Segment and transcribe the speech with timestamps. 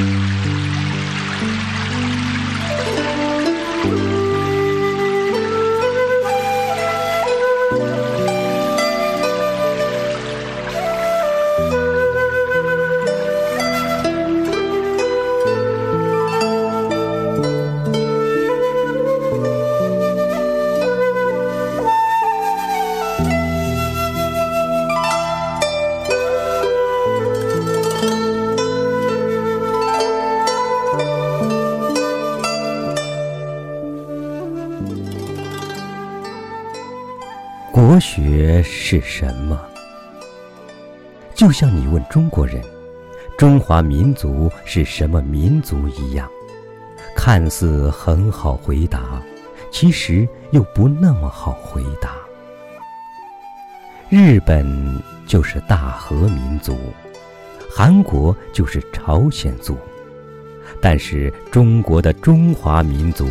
[0.00, 0.39] Mm-hmm.
[37.72, 39.56] 国学是什么？
[41.36, 42.60] 就像你问中国人
[43.38, 46.28] “中华民族是什么民族”一样，
[47.14, 49.22] 看似很好回答，
[49.70, 52.16] 其实又不那么好回答。
[54.08, 56.76] 日本就是大和民族，
[57.70, 59.78] 韩国就是朝鲜族，
[60.82, 63.28] 但是中国的中华民族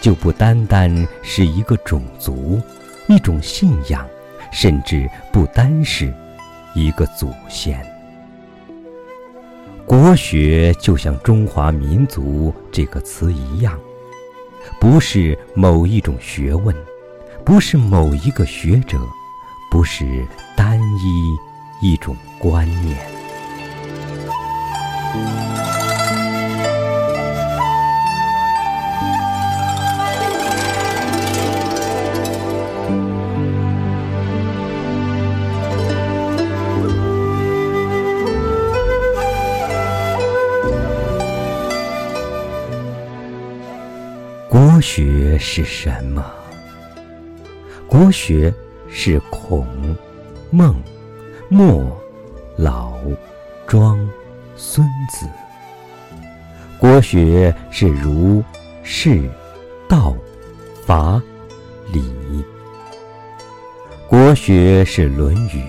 [0.00, 2.60] 就不单单是一个种族。
[3.08, 4.06] 一种信仰，
[4.50, 6.12] 甚至不单是
[6.74, 7.84] 一个祖先。
[9.84, 13.78] 国学就像“中华民族”这个词一样，
[14.80, 16.74] 不是某一种学问，
[17.44, 18.98] 不是某一个学者，
[19.70, 20.26] 不是
[20.56, 22.98] 单一一种观念。
[44.56, 46.24] 国学是什么？
[47.86, 48.50] 国学
[48.88, 49.66] 是孔、
[50.50, 50.74] 孟、
[51.50, 51.94] 墨、
[52.56, 52.94] 老、
[53.66, 53.98] 庄、
[54.56, 55.26] 孙子。
[56.78, 58.42] 国学是儒、
[58.82, 59.28] 释、
[59.86, 60.16] 道、
[60.86, 61.20] 法、
[61.92, 62.02] 礼。
[64.08, 65.60] 国学是《论语》，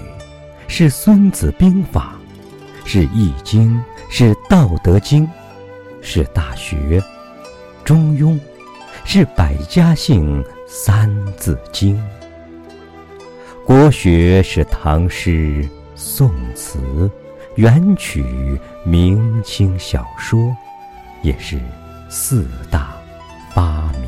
[0.69, 2.15] 是《孙子兵法》，
[2.87, 3.75] 是《易经》，
[4.09, 5.27] 是《道德经》，
[6.01, 6.77] 是《大学》
[7.83, 8.29] 《中庸》。
[9.09, 11.95] 是百家姓《三字经》，
[13.65, 17.09] 国学是唐诗、宋词、
[17.55, 20.53] 元曲、明清小说，
[21.21, 21.57] 也是
[22.09, 22.97] 四大
[23.53, 24.06] 发明。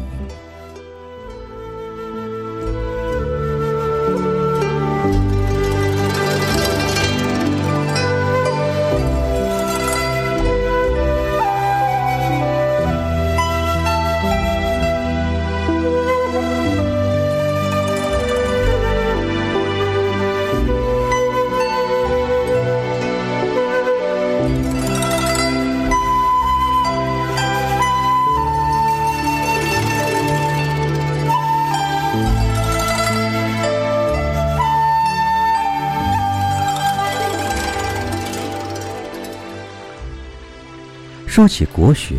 [41.30, 42.16] 说起国学，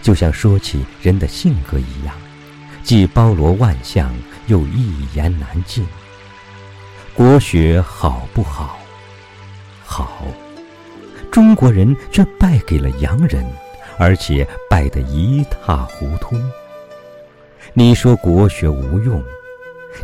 [0.00, 2.14] 就像说起人的性格一样，
[2.84, 4.14] 既包罗万象，
[4.46, 5.84] 又一言难尽。
[7.14, 8.78] 国学好不好？
[9.84, 10.24] 好，
[11.32, 13.44] 中国人却败给了洋人，
[13.98, 16.36] 而且败得一塌糊涂。
[17.72, 19.20] 你说国学无用，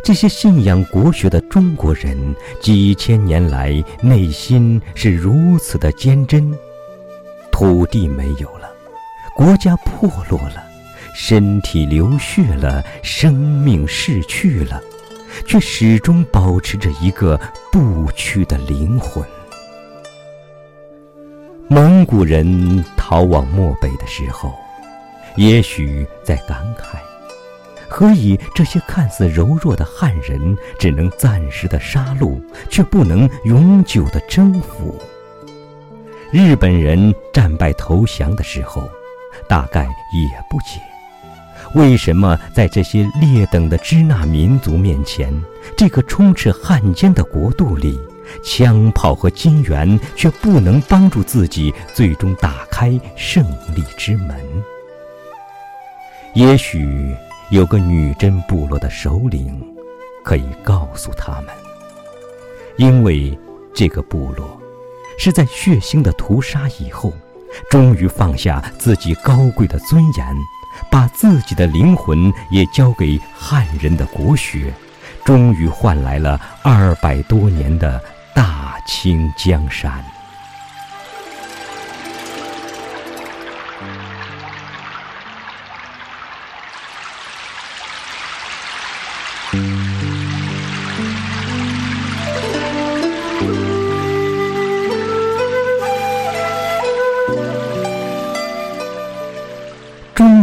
[0.03, 6.53] 这些信仰国学的中国人，几千年来内心是如此的坚贞。
[7.61, 8.71] 土地没有了，
[9.35, 10.63] 国家破落了，
[11.13, 14.81] 身体流血了，生命逝去了，
[15.45, 17.39] 却始终保持着一个
[17.71, 19.23] 不屈的灵魂。
[21.67, 24.51] 蒙古人逃往漠北的时候，
[25.35, 26.97] 也许在感慨：
[27.87, 32.41] 何以这些看似柔弱的汉人，只能暂时的杀戮，
[32.71, 34.99] 却不能永久的征服？
[36.31, 38.89] 日本人战败投降的时候，
[39.49, 39.83] 大概
[40.13, 40.79] 也不解，
[41.75, 45.29] 为什么在这些劣等的支那民族面前，
[45.75, 47.99] 这个充斥汉奸的国度里，
[48.41, 53.43] 枪炮和金元却不能帮助自己最终打开胜
[53.75, 54.37] 利之门？
[56.33, 57.13] 也许
[57.49, 59.61] 有个女真部落的首领，
[60.23, 61.47] 可以告诉他们，
[62.77, 63.37] 因为
[63.73, 64.60] 这个部落。
[65.23, 67.13] 是在血腥的屠杀以后，
[67.69, 70.25] 终于放下自己高贵的尊严，
[70.89, 74.73] 把自己的灵魂也交给汉人的国学，
[75.23, 78.01] 终于换来了二百多年的
[78.33, 80.03] 大清江山。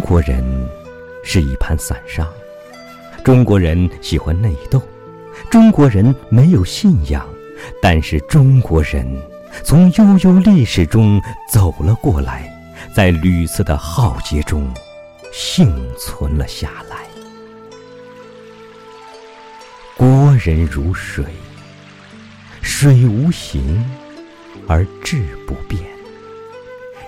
[0.09, 0.43] 国人
[1.23, 2.27] 是一盘散沙，
[3.23, 4.83] 中国人喜欢内斗，
[5.51, 7.29] 中国人没有信仰，
[7.83, 9.07] 但是中国人
[9.63, 11.21] 从悠悠历史中
[11.53, 12.51] 走了过来，
[12.97, 14.73] 在屡次的浩劫中
[15.31, 16.97] 幸存了下来。
[19.95, 21.23] 国人如水，
[22.63, 23.85] 水无形
[24.67, 25.98] 而质不变。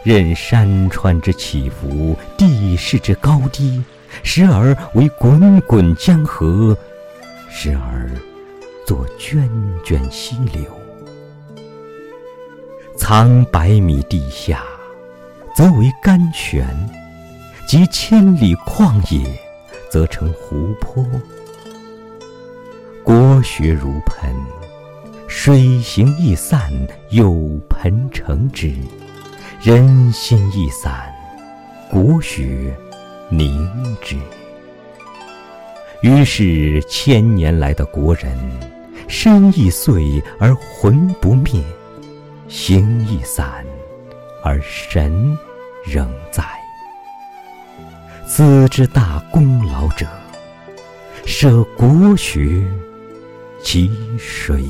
[0.03, 3.83] 任山川之起伏，地势之高低，
[4.23, 6.77] 时而为滚滚江河，
[7.51, 8.11] 时而
[8.87, 9.49] 作涓
[9.85, 10.65] 涓溪流。
[12.97, 14.63] 藏百米地下，
[15.55, 16.65] 则为甘泉；
[17.67, 19.39] 及千里旷野，
[19.91, 21.05] 则成湖泊。
[23.03, 24.35] 国学如盆，
[25.27, 26.73] 水行易散，
[27.11, 28.73] 有盆成之。
[29.63, 31.15] 人心易散，
[31.91, 32.75] 国学
[33.29, 33.69] 凝
[34.01, 34.17] 之。
[36.01, 38.39] 于是千年来的国人，
[39.07, 41.63] 身易碎而魂不灭，
[42.49, 43.63] 形易散
[44.43, 45.37] 而神
[45.85, 46.43] 仍在。
[48.27, 50.07] 此之大功劳者，
[51.27, 52.65] 舍国学
[53.63, 54.65] 其谁？